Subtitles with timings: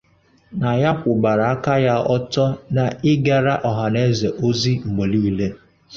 [0.59, 5.47] na ya kwụbara aka ya ọtọ n’ịgara ọhaneze ozi mgbeniile.